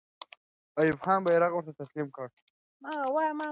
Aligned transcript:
ایوب 0.79 0.99
خان 1.05 1.19
بیرغ 1.25 1.51
ورته 1.55 1.71
تسلیم 1.81 2.07
کړ. 2.15 2.25